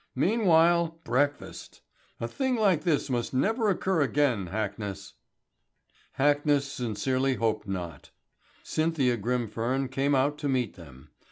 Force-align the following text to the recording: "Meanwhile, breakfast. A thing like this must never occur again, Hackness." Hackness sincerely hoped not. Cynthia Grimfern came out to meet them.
"Meanwhile, 0.15 0.99
breakfast. 1.03 1.81
A 2.19 2.27
thing 2.27 2.55
like 2.55 2.83
this 2.83 3.07
must 3.07 3.35
never 3.35 3.69
occur 3.69 4.01
again, 4.01 4.47
Hackness." 4.47 5.13
Hackness 6.17 6.63
sincerely 6.71 7.35
hoped 7.35 7.67
not. 7.67 8.09
Cynthia 8.63 9.15
Grimfern 9.15 9.89
came 9.91 10.15
out 10.15 10.39
to 10.39 10.49
meet 10.49 10.73
them. 10.73 11.09